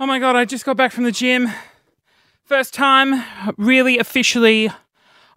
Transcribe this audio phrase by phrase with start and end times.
[0.00, 1.48] Oh my god, I just got back from the gym.
[2.44, 3.24] First time,
[3.56, 4.70] really officially,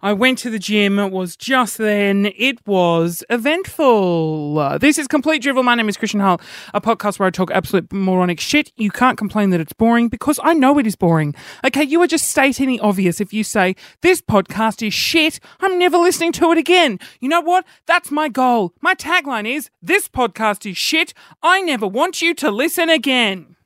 [0.00, 1.00] I went to the gym.
[1.00, 2.30] It was just then.
[2.36, 4.78] It was eventful.
[4.78, 5.64] This is Complete Drivel.
[5.64, 6.40] My name is Christian Hull,
[6.72, 8.70] a podcast where I talk absolute moronic shit.
[8.76, 11.34] You can't complain that it's boring because I know it is boring.
[11.64, 15.40] Okay, you are just stating the obvious if you say, this podcast is shit.
[15.58, 17.00] I'm never listening to it again.
[17.18, 17.64] You know what?
[17.86, 18.74] That's my goal.
[18.80, 21.14] My tagline is, this podcast is shit.
[21.42, 23.56] I never want you to listen again.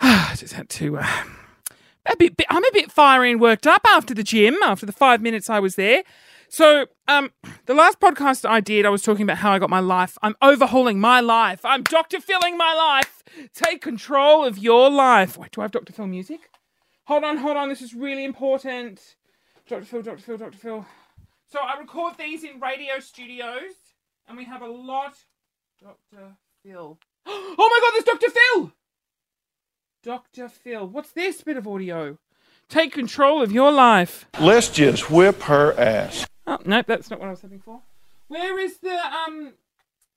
[0.32, 0.98] I just had to.
[0.98, 1.06] Uh,
[2.06, 4.92] a bit, bit- I'm a bit fiery and worked up after the gym, after the
[4.92, 6.02] five minutes I was there.
[6.48, 7.30] So, um,
[7.66, 10.18] the last podcast I did, I was talking about how I got my life.
[10.22, 11.64] I'm overhauling my life.
[11.64, 12.20] I'm Dr.
[12.20, 13.22] Filling my life.
[13.54, 15.38] Take control of your life.
[15.38, 15.92] Wait, do I have Dr.
[15.92, 16.50] Phil music?
[17.04, 17.68] Hold on, hold on.
[17.68, 19.16] This is really important.
[19.68, 19.84] Dr.
[19.84, 20.22] Phil, Dr.
[20.22, 20.58] Phil, Dr.
[20.58, 20.86] Phil.
[21.52, 23.74] So I record these in radio studios,
[24.26, 25.14] and we have a lot.
[25.80, 26.34] Dr.
[26.64, 26.98] Phil.
[27.26, 28.30] Oh my God, there's Dr.
[28.30, 28.72] Phil.
[30.02, 30.48] Dr.
[30.48, 30.86] Phil.
[30.86, 32.18] What's this bit of audio?
[32.68, 34.26] Take control of your life.
[34.40, 36.26] Let's just whip her ass.
[36.46, 37.82] Oh, nope, that's not what I was hoping for.
[38.28, 39.52] Where is the, um,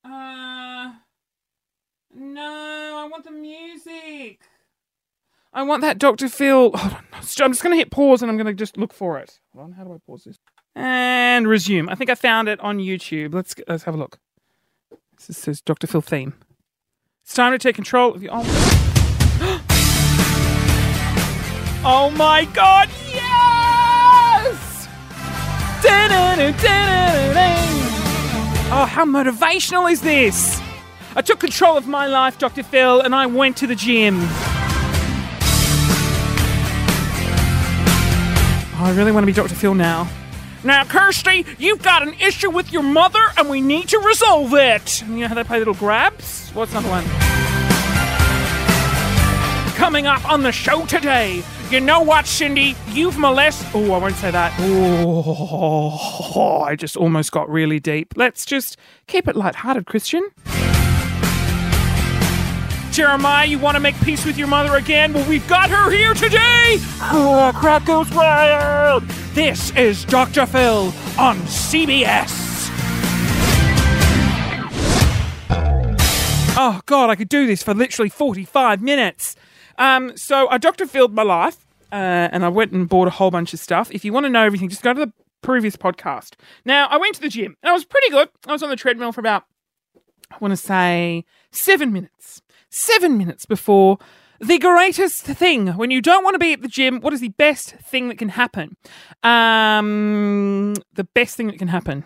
[0.05, 0.93] uh,
[2.16, 4.39] no, I want the music.
[5.52, 6.30] I want that Dr.
[6.30, 6.71] Phil.
[6.71, 7.05] Hold on.
[7.13, 7.21] I'm
[7.52, 9.39] just going to hit pause and I'm going to just look for it.
[9.53, 10.38] Hold on, how do I pause this?
[10.75, 11.89] And resume.
[11.89, 13.33] I think I found it on YouTube.
[13.33, 14.19] Let's, let's have a look.
[15.27, 15.88] This says Dr.
[15.88, 16.33] Phil theme.
[17.23, 18.31] It's time to take control of your.
[18.33, 18.92] Oh,
[21.86, 24.88] oh my god, yes!
[28.76, 30.59] Oh, how motivational is this?
[31.16, 32.64] I took control of my life, Dr.
[32.64, 34.17] Phil, and I went to the gym.
[38.76, 39.54] Oh, I really want to be Dr.
[39.54, 40.09] Phil now.
[40.64, 45.04] Now, Kirsty, you've got an issue with your mother, and we need to resolve it.
[45.04, 46.50] You know how they play little grabs?
[46.52, 47.04] What's another one?
[49.76, 52.75] Coming up on the show today, you know what, Cindy?
[52.89, 53.67] You've molested.
[53.73, 54.53] Oh, I won't say that.
[54.59, 58.14] Oh, I just almost got really deep.
[58.15, 58.77] Let's just
[59.08, 60.30] keep it lighthearted, Christian.
[62.92, 65.14] Jeremiah, you want to make peace with your mother again?
[65.14, 66.77] Well, we've got her here today!
[67.02, 69.03] Ah, oh, crowd goes wild!
[69.33, 70.45] This is Dr.
[70.45, 72.69] Phil on CBS.
[76.55, 79.36] Oh, God, I could do this for literally 45 minutes.
[79.78, 80.86] Um, so I Dr.
[80.86, 83.92] Phil'd my life, uh, and I went and bought a whole bunch of stuff.
[83.92, 86.34] If you want to know everything, just go to the previous podcast.
[86.66, 88.30] Now, I went to the gym, and I was pretty good.
[88.48, 89.44] I was on the treadmill for about,
[90.32, 92.42] I want to say, seven minutes.
[92.70, 94.00] Seven minutes before
[94.39, 95.67] the greatest thing.
[95.67, 98.17] When you don't want to be at the gym, what is the best thing that
[98.17, 98.76] can happen?
[99.22, 102.04] Um, the best thing that can happen.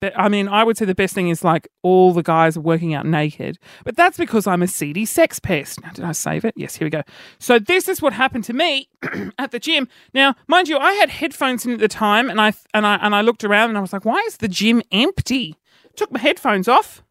[0.00, 2.94] I mean, I would say the best thing is like all the guys are working
[2.94, 5.82] out naked, but that's because I'm a seedy sex pest.
[5.82, 6.54] Now, did I save it?
[6.56, 7.02] Yes, here we go.
[7.40, 8.88] So this is what happened to me
[9.38, 9.88] at the gym.
[10.14, 13.12] Now, mind you, I had headphones in at the time, and I and I and
[13.12, 15.56] I looked around and I was like, why is the gym empty?
[15.96, 17.02] Took my headphones off.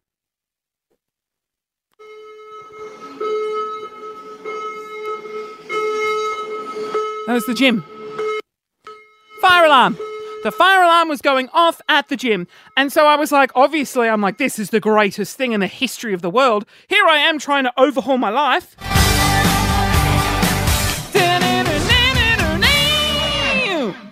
[7.26, 7.84] That was the gym.
[9.42, 9.98] Fire alarm.
[10.44, 12.46] The fire alarm was going off at the gym.
[12.76, 15.66] And so I was like, obviously, I'm like, this is the greatest thing in the
[15.66, 16.64] history of the world.
[16.86, 18.76] Here I am trying to overhaul my life.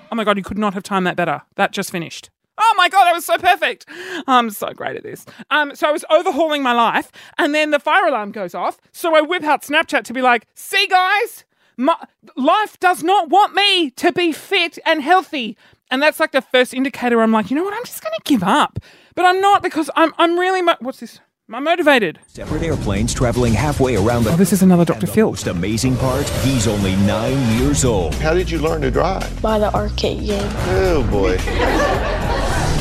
[0.08, 1.42] Oh my God, you could not have timed that better.
[1.54, 2.30] That just finished.
[2.58, 3.86] Oh my god, that was so perfect.
[4.26, 5.26] I'm so great at this.
[5.50, 8.80] Um, so I was overhauling my life, and then the fire alarm goes off.
[8.92, 11.44] So I whip out Snapchat to be like, "See, guys,
[11.76, 11.96] my
[12.34, 15.56] life does not want me to be fit and healthy."
[15.90, 17.20] And that's like the first indicator.
[17.22, 17.74] I'm like, you know what?
[17.74, 18.78] I'm just gonna give up,
[19.14, 21.20] but I'm not because I'm I'm really mo- what's this?
[21.52, 22.18] I'm motivated.
[22.26, 24.32] Separate airplanes traveling halfway around the.
[24.32, 25.06] Oh, this is another Dr.
[25.06, 25.28] Phil.
[25.30, 28.16] most amazing part, he's only nine years old.
[28.16, 29.40] How did you learn to drive?
[29.40, 30.50] by the arcade game.
[30.70, 31.36] Oh boy.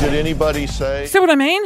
[0.00, 1.06] Did anybody say?
[1.06, 1.62] See what I mean?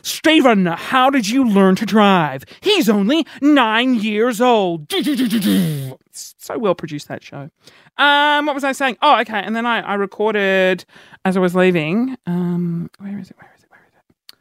[0.00, 2.44] Steven, how did you learn to drive?
[2.62, 4.88] He's only nine years old.
[6.38, 7.50] So well produced that show.
[7.96, 8.98] Um, what was I saying?
[9.02, 9.40] Oh, okay.
[9.40, 10.84] And then I, I recorded
[11.24, 12.16] as I was leaving.
[12.26, 13.36] Um, where is it?
[13.38, 13.70] Where is it?
[13.70, 14.36] Where is it?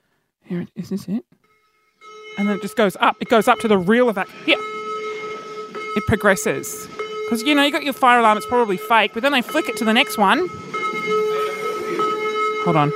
[0.50, 0.90] Here it is.
[0.90, 1.26] This it?
[2.38, 3.16] And then it just goes up.
[3.20, 4.28] It goes up to the real evac.
[4.46, 4.58] Here.
[4.60, 6.88] It progresses
[7.26, 8.38] because you know you got your fire alarm.
[8.38, 10.48] It's probably fake, but then they flick it to the next one.
[12.64, 12.92] Hold on.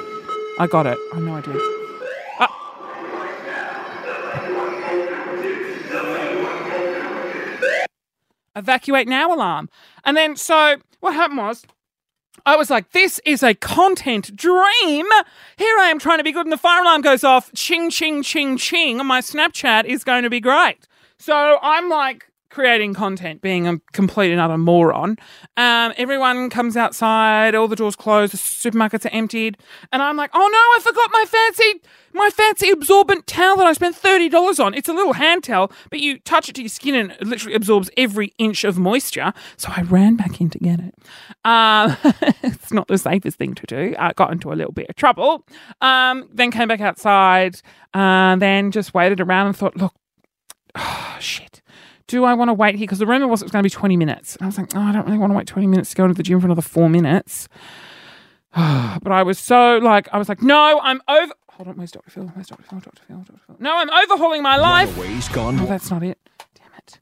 [0.60, 0.98] I got it.
[1.14, 1.81] I know I did.
[8.62, 9.70] Evacuate now alarm.
[10.06, 11.66] And then so what happened was
[12.46, 15.06] I was like, this is a content dream.
[15.58, 17.52] Here I am trying to be good, and the fire alarm goes off.
[17.54, 19.06] Ching, ching, ching, ching.
[19.06, 20.88] My Snapchat is going to be great.
[21.20, 25.18] So I'm like creating content, being a complete and utter moron.
[25.58, 29.58] Um, everyone comes outside, all the doors closed, the supermarkets are emptied,
[29.92, 31.82] and I'm like, oh no, I forgot my fancy,
[32.14, 34.74] my fancy absorbent towel that I spent thirty dollars on.
[34.74, 37.56] It's a little hand towel, but you touch it to your skin and it literally
[37.56, 39.34] absorbs every inch of moisture.
[39.58, 40.94] So I ran back in to get it.
[41.46, 41.98] Um,
[42.44, 43.96] it's not the safest thing to do.
[43.98, 45.46] I got into a little bit of trouble.
[45.80, 47.62] Um, then came back outside,
[47.94, 49.94] uh, then just waited around and thought, look,
[50.76, 51.51] oh, shit.
[52.12, 52.84] Do I want to wait here?
[52.84, 54.36] Because the rumor was it was going to be 20 minutes.
[54.36, 56.04] And I was like, oh, I don't really want to wait 20 minutes to go
[56.04, 57.48] into the gym for another four minutes.
[58.54, 61.32] but I was so like, I was like, no, I'm over.
[61.52, 62.12] Hold on, where's Dr.
[62.12, 62.26] Phil?
[62.34, 62.64] Where's Dr.
[62.64, 62.80] Phil?
[62.82, 63.02] Dr.
[63.08, 63.16] Phil?
[63.20, 63.40] Dr.
[63.48, 63.56] Phil?
[63.60, 64.94] No, I'm overhauling my life.
[64.98, 66.20] Runaways gone Oh, that's not it.
[66.56, 67.00] Damn it.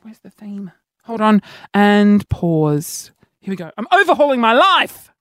[0.00, 0.72] Where's the theme?
[1.04, 1.42] Hold on.
[1.74, 3.10] And pause.
[3.40, 3.70] Here we go.
[3.76, 5.12] I'm overhauling my life.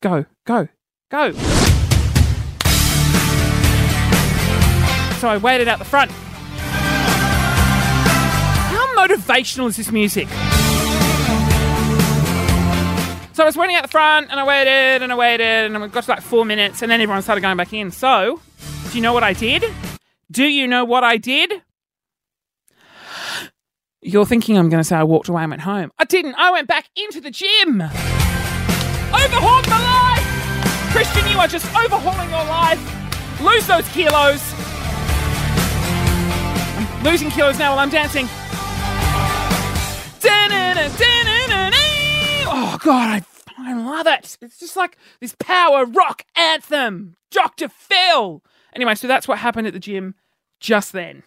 [0.00, 0.68] Go, go,
[1.10, 1.32] go.
[5.18, 6.10] So I waited out the front.
[8.98, 10.26] Motivational is this music?
[13.32, 15.86] So I was waiting out the front and I waited and I waited and we
[15.86, 17.92] got to like four minutes and then everyone started going back in.
[17.92, 18.40] So,
[18.90, 19.64] do you know what I did?
[20.32, 21.62] Do you know what I did?
[24.00, 25.92] You're thinking I'm going to say I walked away and went home.
[25.96, 26.34] I didn't.
[26.34, 27.80] I went back into the gym.
[27.80, 30.90] Overhauled my life.
[30.90, 33.40] Christian, you are just overhauling your life.
[33.40, 34.42] Lose those kilos.
[36.76, 38.28] I'm losing kilos now while I'm dancing.
[42.50, 43.24] Oh, God,
[43.58, 44.36] I, I love it.
[44.40, 47.16] It's just like this power rock anthem.
[47.30, 47.68] Dr.
[47.68, 48.42] Phil.
[48.74, 50.14] Anyway, so that's what happened at the gym
[50.60, 51.22] just then.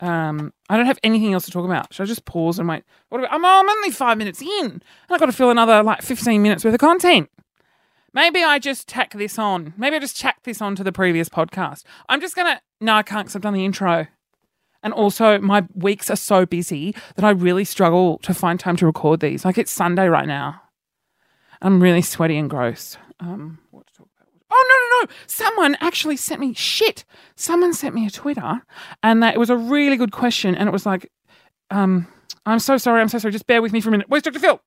[0.00, 1.92] Um, I don't have anything else to talk about.
[1.92, 2.84] Should I just pause and wait?
[3.08, 6.02] What about, I'm, I'm only five minutes in, and I've got to fill another like
[6.02, 7.30] 15 minutes worth of content.
[8.12, 9.74] Maybe I just tack this on.
[9.76, 11.84] Maybe I just tack this on to the previous podcast.
[12.08, 12.60] I'm just gonna.
[12.80, 14.06] No, I can't because I've done the intro.
[14.82, 18.86] And also, my weeks are so busy that I really struggle to find time to
[18.86, 19.44] record these.
[19.44, 20.62] Like, it's Sunday right now.
[21.60, 22.96] I'm really sweaty and gross.
[23.20, 24.28] Um, what to talk about?
[24.50, 25.16] Oh, no, no, no.
[25.26, 27.04] Someone actually sent me shit.
[27.36, 28.62] Someone sent me a Twitter,
[29.02, 30.54] and that, it was a really good question.
[30.54, 31.10] And it was like,
[31.70, 32.06] um,
[32.46, 33.02] I'm so sorry.
[33.02, 33.32] I'm so sorry.
[33.32, 34.08] Just bear with me for a minute.
[34.08, 34.38] Where's Dr.
[34.38, 34.60] Phil?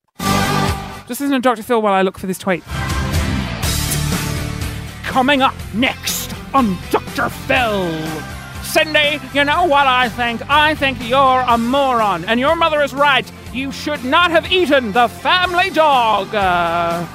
[1.07, 1.63] Just listen to Dr.
[1.63, 2.63] Phil while I look for this tweet.
[5.03, 7.29] Coming up next on Dr.
[7.29, 8.42] Phil.
[8.73, 10.41] Cindy, you know what I think?
[10.49, 13.31] I think you're a moron, and your mother is right.
[13.53, 16.33] You should not have eaten the family dog.
[16.33, 17.05] Uh,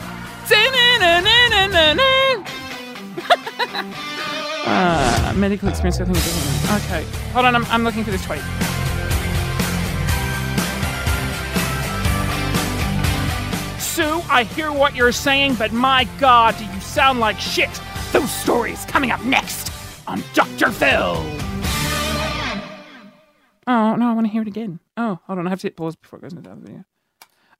[4.66, 6.00] uh, medical experience.
[6.00, 6.84] I think.
[6.84, 7.02] Okay,
[7.32, 7.56] hold on.
[7.56, 8.38] I'm, I'm looking for this tweet.
[13.80, 17.80] Sue, I hear what you're saying, but my God, do you sound like shit?
[18.12, 19.72] Those stories coming up next
[20.06, 20.70] on Dr.
[20.70, 21.47] Phil.
[23.68, 24.80] Oh, no, I want to hear it again.
[24.96, 25.46] Oh, hold on.
[25.46, 26.84] I have to hit pause before it goes into the other video.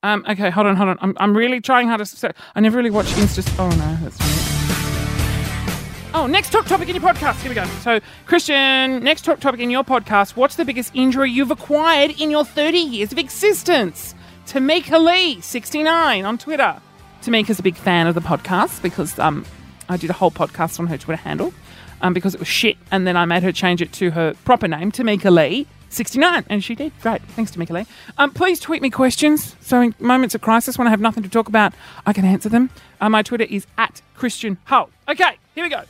[0.02, 0.98] Um, okay, hold on, hold on.
[1.02, 2.06] I'm, I'm really trying hard to.
[2.06, 3.46] So, I never really watch Insta.
[3.58, 6.14] Oh, no, that's me.
[6.14, 7.42] Oh, next talk topic in your podcast.
[7.42, 7.66] Here we go.
[7.82, 10.34] So, Christian, next talk topic in your podcast.
[10.34, 14.14] What's the biggest injury you've acquired in your 30 years of existence?
[14.46, 16.80] Tamika Lee, 69, on Twitter.
[17.20, 19.44] Tamika's a big fan of the podcast because um,
[19.90, 21.52] I did a whole podcast on her Twitter handle
[22.00, 22.78] um, because it was shit.
[22.90, 26.44] And then I made her change it to her proper name, Tamika Lee, 69.
[26.48, 26.92] And she did.
[27.00, 27.22] Great.
[27.22, 27.86] Thanks, to Lee.
[28.18, 29.56] Um, please tweet me questions.
[29.60, 31.72] So, in moments of crisis, when I have nothing to talk about,
[32.06, 32.70] I can answer them.
[33.00, 34.90] Uh, my Twitter is at Christian Hull.
[35.08, 35.82] Okay, here we go.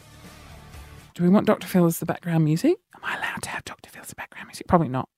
[1.14, 1.66] Do we want Dr.
[1.66, 2.76] Phil as the background music?
[2.94, 3.90] Am I allowed to have Dr.
[3.90, 4.66] Phil as the background music?
[4.66, 5.08] Probably not.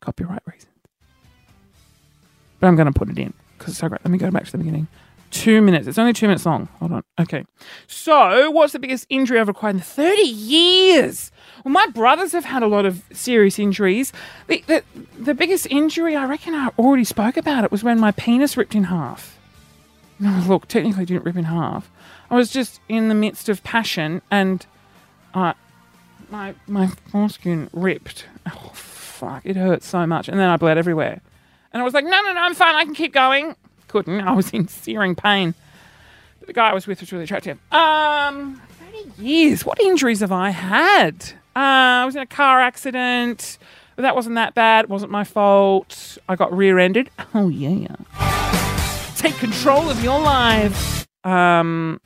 [0.00, 0.72] Copyright reasons.
[2.60, 4.00] But I'm going to put it in because it's so great.
[4.04, 4.88] Let me go back to the beginning.
[5.34, 5.88] Two minutes.
[5.88, 6.68] It's only two minutes long.
[6.78, 7.02] Hold on.
[7.18, 7.44] Okay.
[7.88, 11.32] So, what's the biggest injury I've acquired in 30 years?
[11.64, 14.12] Well, my brothers have had a lot of serious injuries.
[14.46, 14.84] The, the,
[15.18, 18.76] the biggest injury, I reckon I already spoke about it, was when my penis ripped
[18.76, 19.36] in half.
[20.20, 21.90] No, look, technically it didn't rip in half.
[22.30, 24.64] I was just in the midst of passion and
[25.34, 25.54] uh,
[26.30, 28.26] my, my foreskin ripped.
[28.46, 29.42] Oh, fuck.
[29.44, 30.28] It hurt so much.
[30.28, 31.22] And then I bled everywhere.
[31.72, 32.76] And I was like, no, no, no, I'm fine.
[32.76, 33.56] I can keep going.
[33.94, 34.22] Couldn't.
[34.22, 35.54] I was in searing pain.
[36.40, 37.58] But the guy I was with was really attractive.
[37.70, 38.60] Um,
[38.92, 39.64] 30 years.
[39.64, 41.14] What injuries have I had?
[41.54, 43.56] Uh, I was in a car accident.
[43.94, 44.86] But that wasn't that bad.
[44.86, 46.18] It wasn't my fault.
[46.28, 47.08] I got rear ended.
[47.34, 47.94] Oh, yeah.
[49.16, 51.06] Take control of your life.
[51.24, 52.00] Um,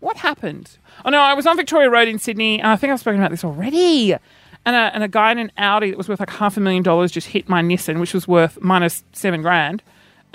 [0.00, 0.76] what happened?
[1.06, 2.58] Oh, no, I was on Victoria Road in Sydney.
[2.60, 4.12] and I think I've spoken about this already.
[4.12, 6.82] And a, and a guy in an Audi that was worth like half a million
[6.82, 9.82] dollars just hit my Nissan, which was worth minus seven grand.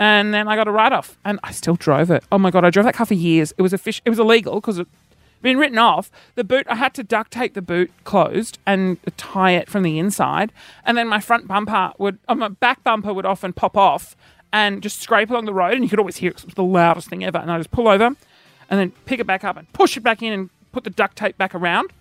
[0.02, 2.24] And then I got a write off, and I still drove it.
[2.32, 3.54] Oh my god, I drove that car for years.
[3.56, 4.02] It was a fish.
[4.04, 4.88] It was illegal because it
[5.44, 6.10] been written off.
[6.34, 10.00] The boot, I had to duct tape the boot closed and tie it from the
[10.00, 10.52] inside.
[10.86, 14.16] And then my front bumper would, uh, my back bumper would often pop off
[14.52, 15.74] and just scrape along the road.
[15.74, 17.38] And you could always hear it it was the loudest thing ever.
[17.38, 20.24] And I just pull over and then pick it back up and push it back
[20.24, 21.92] in and put the duct tape back around.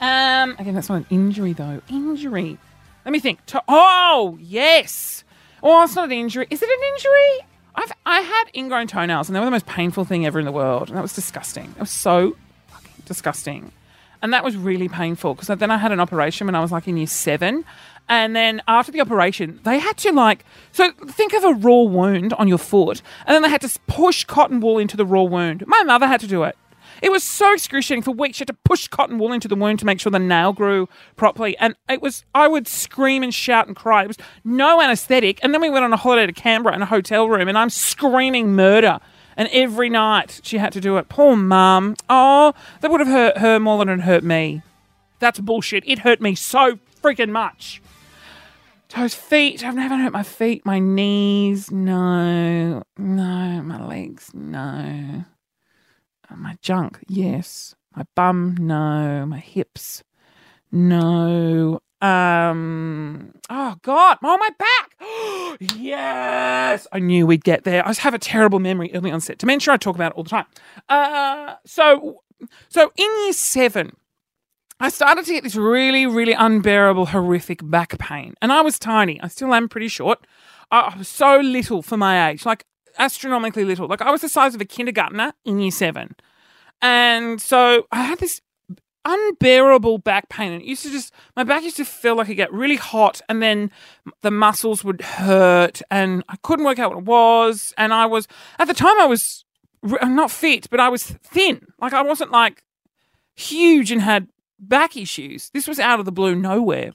[0.00, 1.80] Um, again, that's not an injury though.
[1.88, 2.58] Injury.
[3.04, 3.44] Let me think.
[3.46, 5.24] To- oh, yes.
[5.62, 6.46] Oh, it's not an injury.
[6.50, 7.46] Is it an injury?
[7.74, 10.52] I've I had ingrown toenails, and they were the most painful thing ever in the
[10.52, 11.72] world, and that was disgusting.
[11.76, 12.36] It was so
[12.68, 13.72] fucking disgusting,
[14.20, 16.86] and that was really painful because then I had an operation when I was like
[16.88, 17.64] in year seven,
[18.08, 22.34] and then after the operation, they had to like so think of a raw wound
[22.34, 25.64] on your foot, and then they had to push cotton wool into the raw wound.
[25.66, 26.56] My mother had to do it.
[27.02, 28.36] It was so excruciating for weeks.
[28.36, 30.88] She had to push cotton wool into the wound to make sure the nail grew
[31.16, 31.58] properly.
[31.58, 34.04] And it was, I would scream and shout and cry.
[34.04, 35.40] It was no anesthetic.
[35.42, 37.70] And then we went on a holiday to Canberra in a hotel room and I'm
[37.70, 39.00] screaming murder.
[39.36, 41.08] And every night she had to do it.
[41.08, 41.96] Poor mum.
[42.08, 44.62] Oh, that would have hurt her more than it hurt me.
[45.18, 45.82] That's bullshit.
[45.86, 47.82] It hurt me so freaking much.
[48.88, 49.64] Toes, feet.
[49.64, 50.64] I've never hurt my feet.
[50.64, 52.82] My knees, no.
[52.96, 53.62] No.
[53.62, 55.24] My legs, no.
[56.32, 57.74] Uh, My junk, yes.
[57.94, 59.26] My bum, no.
[59.26, 60.02] My hips,
[60.70, 61.80] no.
[62.00, 63.32] Um.
[63.48, 64.18] Oh God!
[64.24, 65.70] Oh, my back.
[65.76, 67.86] yes, I knew we'd get there.
[67.86, 69.74] I have a terrible memory, early onset dementia.
[69.74, 70.46] I talk about it all the time.
[70.88, 71.54] Uh.
[71.64, 72.22] So,
[72.68, 73.92] so in year seven,
[74.80, 78.34] I started to get this really, really unbearable, horrific back pain.
[78.42, 79.20] And I was tiny.
[79.20, 80.26] I still am pretty short.
[80.72, 82.64] I was so little for my age, like
[82.98, 83.88] astronomically little.
[83.88, 86.14] Like I was the size of a kindergartner in year seven.
[86.80, 88.40] And so I had this
[89.04, 90.52] unbearable back pain.
[90.52, 93.20] And it used to just, my back used to feel like it got really hot
[93.28, 93.70] and then
[94.22, 97.72] the muscles would hurt and I couldn't work out what it was.
[97.76, 99.44] And I was, at the time, I was
[99.82, 101.66] not fit, but I was thin.
[101.80, 102.62] Like I wasn't like
[103.34, 104.28] huge and had
[104.62, 105.50] back issues.
[105.50, 106.92] This was out of the blue, nowhere.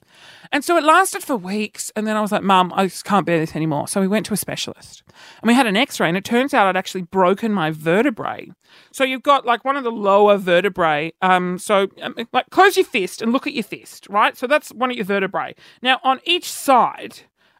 [0.51, 1.91] And so it lasted for weeks.
[1.95, 3.87] And then I was like, Mum, I just can't bear this anymore.
[3.87, 5.03] So we went to a specialist
[5.41, 6.07] and we had an x ray.
[6.07, 8.49] And it turns out I'd actually broken my vertebrae.
[8.91, 11.13] So you've got like one of the lower vertebrae.
[11.21, 14.37] Um, so um, like close your fist and look at your fist, right?
[14.37, 15.55] So that's one of your vertebrae.
[15.81, 17.19] Now on each side,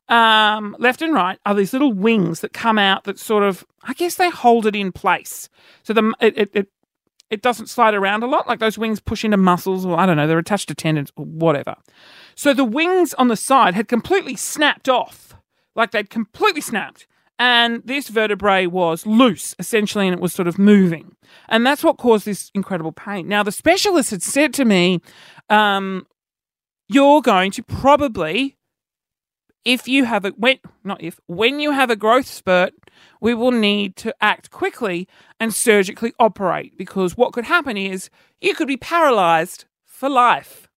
[0.10, 3.94] um, left and right are these little wings that come out that sort of, I
[3.94, 5.50] guess they hold it in place.
[5.84, 6.70] So the it, it, it
[7.30, 8.48] it doesn't slide around a lot.
[8.48, 11.26] Like those wings push into muscles, or I don't know, they're attached to tendons or
[11.26, 11.76] whatever.
[12.36, 15.36] So the wings on the side had completely snapped off,
[15.76, 17.08] like they'd completely snapped.
[17.40, 21.16] And this vertebrae was loose, essentially, and it was sort of moving.
[21.50, 23.28] And that's what caused this incredible pain.
[23.28, 25.02] Now, the specialist had said to me,
[25.50, 26.08] um,
[26.88, 28.57] You're going to probably,
[29.66, 32.74] if you have a, when, not if, when you have a growth spurt,
[33.22, 35.08] we will need to act quickly
[35.40, 38.10] and surgically operate because what could happen is
[38.42, 40.68] you could be paralyzed for life.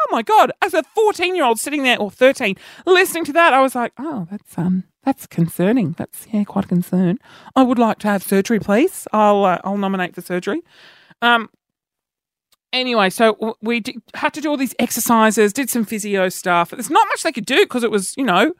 [0.00, 0.52] Oh my god!
[0.62, 4.56] As a fourteen-year-old sitting there or thirteen, listening to that, I was like, "Oh, that's
[4.56, 5.96] um, that's concerning.
[5.98, 7.18] That's yeah, quite a concern.
[7.56, 9.08] I would like to have surgery, please.
[9.12, 10.62] I'll uh, I'll nominate for surgery."
[11.20, 11.50] Um.
[12.72, 16.70] Anyway, so we d- had to do all these exercises, did some physio stuff.
[16.70, 18.52] There's not much they could do because it was, you know,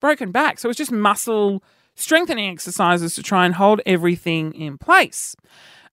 [0.00, 0.58] broken back.
[0.58, 1.62] So it was just muscle
[1.94, 5.36] strengthening exercises to try and hold everything in place.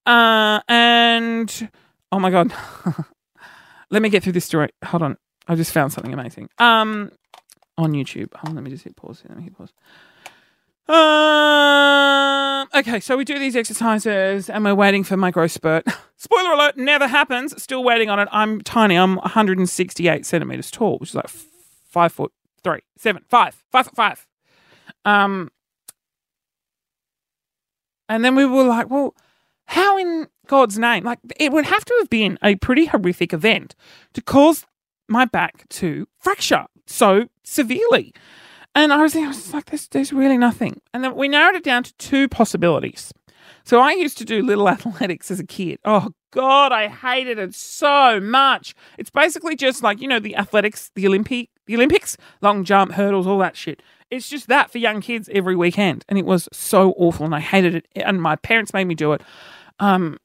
[0.06, 1.70] Uh, and
[2.14, 2.54] oh my god,
[3.92, 4.70] let me get through this story.
[4.86, 6.50] Hold on, I just found something amazing.
[6.60, 7.12] Um,
[7.78, 8.34] on YouTube.
[8.36, 9.20] Hold on, let me just hit pause.
[9.22, 9.28] here.
[9.30, 9.74] Let me hit pause.
[10.90, 15.86] Um, okay, so we do these exercises and we're waiting for my growth spurt.
[16.18, 17.62] Spoiler alert, never happens.
[17.62, 18.30] Still waiting on it.
[18.32, 18.96] I'm tiny.
[18.96, 21.30] I'm 168 centimeters tall, which is like
[21.90, 22.32] five foot
[22.64, 24.28] three, seven, five, five foot five.
[25.04, 25.50] Um,
[28.10, 29.14] and then we were like, well,
[29.66, 31.04] how in God's name?
[31.04, 33.76] Like, it would have to have been a pretty horrific event
[34.14, 34.66] to cause
[35.10, 38.14] my back to fracture so severely.
[38.78, 40.82] And I was, I was like, there's, there's really nothing.
[40.94, 43.12] And then we narrowed it down to two possibilities.
[43.64, 45.80] So I used to do little athletics as a kid.
[45.84, 48.76] Oh, God, I hated it so much.
[49.00, 53.26] It's basically just like, you know, the athletics, the Olympic, the Olympics, long jump, hurdles,
[53.26, 53.82] all that shit.
[54.12, 56.06] It's just that for young kids every weekend.
[56.08, 57.88] And it was so awful and I hated it.
[57.96, 59.24] And my parents made me do it.
[59.80, 60.20] Um,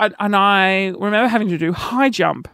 [0.00, 2.48] and I remember having to do high jump,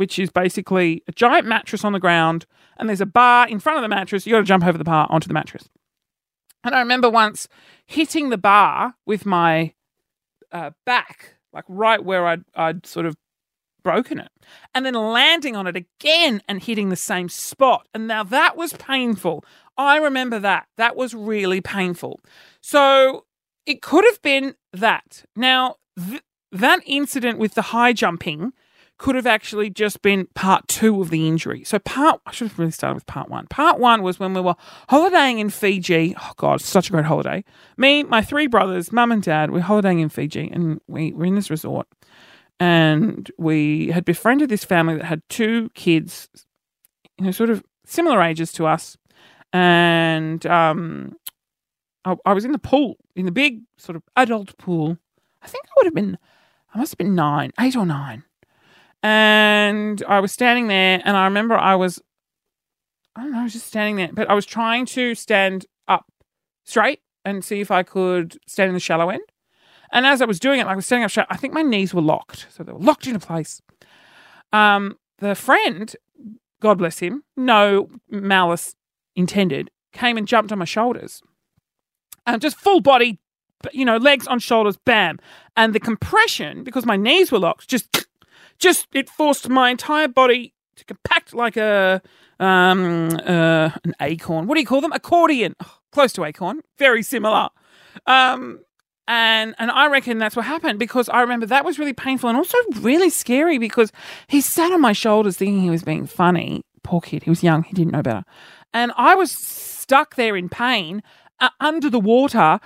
[0.00, 2.46] which is basically a giant mattress on the ground,
[2.78, 4.26] and there's a bar in front of the mattress.
[4.26, 5.68] You got to jump over the bar onto the mattress.
[6.64, 7.48] And I remember once
[7.84, 9.74] hitting the bar with my
[10.52, 13.14] uh, back, like right where I'd, I'd sort of
[13.84, 14.30] broken it,
[14.74, 17.86] and then landing on it again and hitting the same spot.
[17.92, 19.44] And now that was painful.
[19.76, 20.66] I remember that.
[20.78, 22.20] That was really painful.
[22.62, 23.26] So
[23.66, 25.26] it could have been that.
[25.36, 28.54] Now, th- that incident with the high jumping
[29.00, 31.64] could have actually just been part two of the injury.
[31.64, 33.46] So part I should have really started with part one.
[33.46, 34.56] Part one was when we were
[34.90, 36.14] holidaying in Fiji.
[36.20, 37.42] Oh God, such a great holiday.
[37.78, 41.34] Me, my three brothers, mum and dad, we're holidaying in Fiji, and we were in
[41.34, 41.88] this resort,
[42.60, 46.28] and we had befriended this family that had two kids,
[47.16, 48.98] you know, sort of similar ages to us,
[49.50, 51.16] and um,
[52.04, 54.98] I, I was in the pool, in the big sort of adult pool.
[55.40, 56.18] I think I would have been,
[56.74, 58.24] I must have been nine, eight or nine
[59.02, 62.02] and I was standing there, and I remember I was,
[63.16, 66.06] I don't know, I was just standing there, but I was trying to stand up
[66.64, 69.22] straight and see if I could stand in the shallow end.
[69.92, 71.26] And as I was doing it, I was standing up straight.
[71.30, 73.60] I think my knees were locked, so they were locked into place.
[74.52, 75.94] Um, the friend,
[76.60, 78.74] God bless him, no malice
[79.16, 81.22] intended, came and jumped on my shoulders.
[82.26, 83.18] Um, just full body,
[83.72, 85.18] you know, legs on shoulders, bam.
[85.56, 88.06] And the compression, because my knees were locked, just
[88.60, 92.00] just it forced my entire body to compact like a
[92.38, 94.46] um uh, an acorn.
[94.46, 94.92] What do you call them?
[94.92, 95.56] Accordion.
[95.92, 96.60] Close to acorn.
[96.78, 97.48] Very similar.
[98.06, 98.60] Um
[99.08, 102.38] and and I reckon that's what happened because I remember that was really painful and
[102.38, 103.90] also really scary because
[104.28, 106.62] he sat on my shoulders thinking he was being funny.
[106.82, 108.24] Poor kid, he was young, he didn't know better,
[108.72, 111.02] and I was stuck there in pain
[111.40, 112.60] uh, under the water,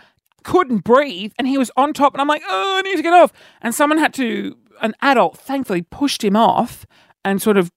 [0.45, 3.13] couldn't breathe, and he was on top, and I'm like, oh, I need to get
[3.13, 3.33] off,
[3.63, 6.87] and someone had to an adult thankfully pushed him off
[7.25, 7.73] and sort of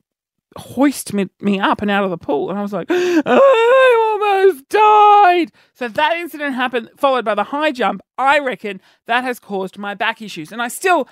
[0.58, 2.50] hoisted me, me up and out of the pool.
[2.50, 5.52] And I was like, I almost died.
[5.74, 8.02] So that incident happened, followed by the high jump.
[8.18, 10.52] I reckon that has caused my back issues.
[10.52, 11.08] And I still.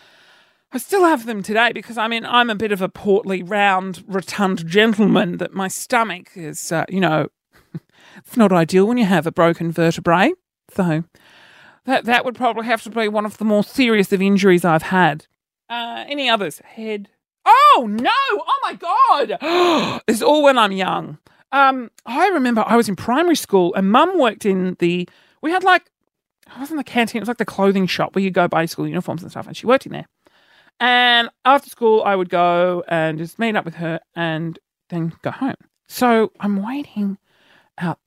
[0.71, 4.03] I still have them today because I mean I'm a bit of a portly, round,
[4.07, 5.37] rotund gentleman.
[5.37, 7.29] That my stomach is, uh, you know,
[8.17, 10.33] it's not ideal when you have a broken vertebrae.
[10.71, 11.05] So
[11.85, 14.81] that that would probably have to be one of the more serious of injuries I've
[14.81, 15.27] had.
[15.69, 16.59] Uh, any others?
[16.59, 17.09] Head.
[17.45, 18.11] Oh no!
[18.31, 20.01] Oh my god!
[20.07, 21.17] it's all when I'm young.
[21.51, 25.07] Um, I remember I was in primary school and Mum worked in the.
[25.41, 25.89] We had like,
[26.47, 27.19] it wasn't the canteen.
[27.19, 29.47] It was like the clothing shop where you go buy school uniforms and stuff.
[29.47, 30.07] And she worked in there.
[30.79, 35.31] And after school, I would go and just meet up with her and then go
[35.31, 35.55] home.
[35.87, 37.17] So I'm waiting
[37.77, 37.99] out,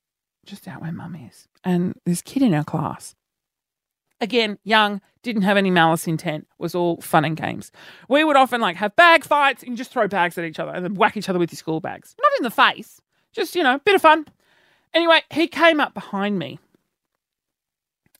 [0.45, 3.15] just out where Mum is, and this kid in our class
[4.21, 7.71] Again, young, didn't have any malice intent, was all fun and games.
[8.07, 10.83] We would often like have bag fights and just throw bags at each other and
[10.83, 12.15] then whack each other with your school bags.
[12.21, 13.01] Not in the face,
[13.33, 14.25] just, you know, bit of fun.
[14.93, 16.59] Anyway, he came up behind me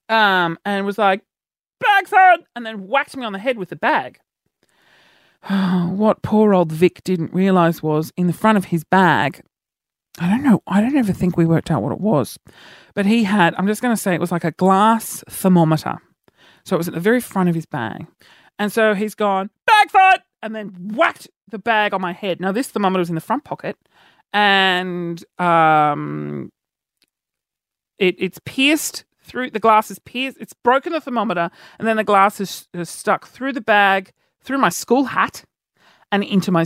[0.07, 1.21] um, and was like,
[1.79, 4.19] bag thrown, and then whacked me on the head with the bag.
[5.49, 9.41] what poor old Vic didn't realise was in the front of his bag,
[10.17, 12.39] I don't know, I don't ever think we worked out what it was.
[12.93, 16.01] But he had, I'm just going to say it was like a glass thermometer.
[16.65, 18.07] So it was at the very front of his bag.
[18.57, 22.39] And so he's gone, bag fight, and then whacked the bag on my head.
[22.41, 23.77] Now, this thermometer was in the front pocket,
[24.33, 26.51] and um,
[27.97, 32.03] it, it's pierced through, the glass is pierced, it's broken the thermometer, and then the
[32.03, 34.11] glass is, is stuck through the bag,
[34.43, 35.45] through my school hat,
[36.11, 36.65] and into my,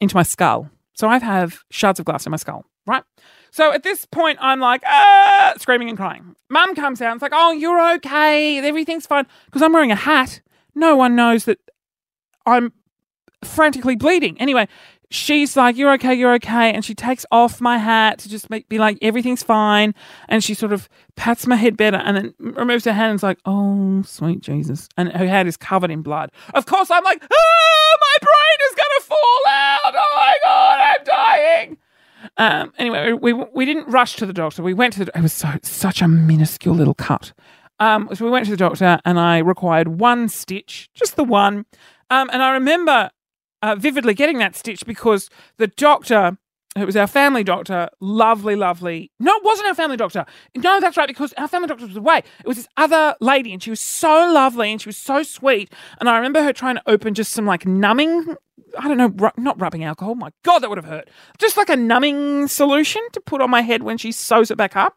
[0.00, 0.68] into my skull.
[0.92, 3.04] So I have shards of glass in my skull, right?
[3.50, 6.36] So at this point, I'm like, ah, screaming and crying.
[6.48, 8.58] Mum comes out and it's like, oh, you're okay.
[8.58, 9.26] Everything's fine.
[9.46, 10.40] Because I'm wearing a hat.
[10.74, 11.58] No one knows that
[12.46, 12.72] I'm
[13.44, 14.40] frantically bleeding.
[14.40, 14.68] Anyway,
[15.10, 16.72] she's like, you're okay, you're okay.
[16.72, 19.94] And she takes off my hat to just make, be like, everything's fine.
[20.28, 23.22] And she sort of pats my head better and then removes her hand and is
[23.22, 24.88] like, oh, sweet Jesus.
[24.96, 26.30] And her head is covered in blood.
[26.54, 29.94] Of course, I'm like, ah, my brain is going to fall out.
[29.94, 31.78] Oh my God, I'm dying.
[32.40, 34.62] Um, anyway, we we didn't rush to the doctor.
[34.62, 35.12] We went to the.
[35.14, 37.34] It was so such a minuscule little cut.
[37.78, 41.66] Um, so we went to the doctor, and I required one stitch, just the one.
[42.08, 43.10] Um, and I remember
[43.60, 46.38] uh, vividly getting that stitch because the doctor,
[46.76, 49.12] it was our family doctor, lovely, lovely.
[49.20, 50.24] No, it wasn't our family doctor.
[50.56, 52.22] No, that's right, because our family doctor was away.
[52.40, 55.72] It was this other lady, and she was so lovely and she was so sweet.
[56.00, 58.34] And I remember her trying to open just some like numbing
[58.78, 60.14] I don't know, ru- not rubbing alcohol.
[60.14, 61.08] My God, that would have hurt.
[61.38, 64.76] Just like a numbing solution to put on my head when she sews it back
[64.76, 64.96] up.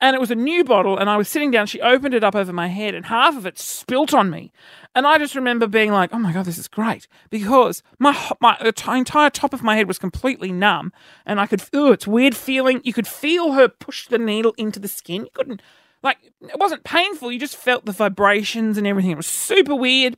[0.00, 1.66] And it was a new bottle, and I was sitting down.
[1.66, 4.50] She opened it up over my head, and half of it spilt on me.
[4.96, 8.56] And I just remember being like, "Oh my god, this is great!" Because my my
[8.60, 10.92] entire top of my head was completely numb,
[11.24, 11.62] and I could.
[11.72, 12.80] Oh, it's weird feeling.
[12.82, 15.22] You could feel her push the needle into the skin.
[15.22, 15.62] You couldn't
[16.02, 17.30] like it wasn't painful.
[17.30, 19.12] You just felt the vibrations and everything.
[19.12, 20.16] It was super weird.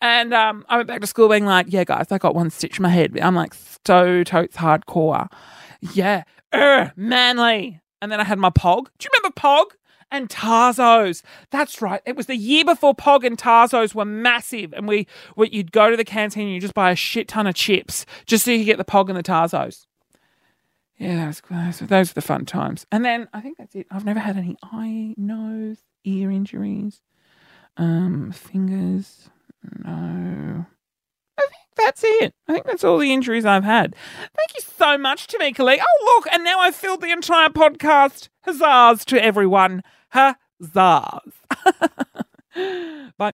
[0.00, 2.78] And um, I went back to school being like, yeah, guys, I got one stitch
[2.78, 3.18] in my head.
[3.20, 3.54] I'm like,
[3.86, 5.28] so totes hardcore.
[5.92, 6.24] Yeah,
[6.96, 7.80] manly.
[8.02, 8.90] And then I had my POG.
[8.98, 9.74] Do you remember POG?
[10.10, 11.22] and Tazos.
[11.50, 12.00] That's right.
[12.04, 15.90] It was the year before Pog and Tazos were massive, and we, we you'd go
[15.90, 18.58] to the canteen and you just buy a shit ton of chips just so you
[18.58, 19.86] could get the Pog and the Tazos.
[20.98, 21.42] Yeah, that was,
[21.78, 22.86] those, those were the fun times.
[22.92, 23.86] And then I think that's it.
[23.90, 27.00] I've never had any eye, nose, ear injuries,
[27.76, 29.30] um, fingers.
[29.62, 30.66] No.
[31.38, 32.34] I think that's it.
[32.48, 33.94] I think that's all the injuries I've had.
[34.36, 35.80] Thank you so much, Tamika Lee.
[35.80, 38.28] Oh, look, and now I've filled the entire podcast.
[38.46, 39.82] Huzzahs to everyone.
[40.14, 41.32] Huzzahs.
[43.16, 43.28] Bye.